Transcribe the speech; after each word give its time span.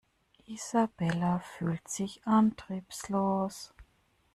Isabella 0.47 1.37
fühlt 1.37 1.87
sich 1.87 2.25
antriebslos. 2.25 3.71